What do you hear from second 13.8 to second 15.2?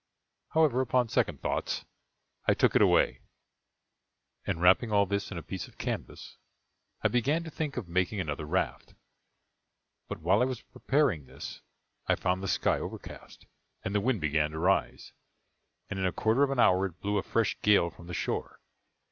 and the wind began to rise,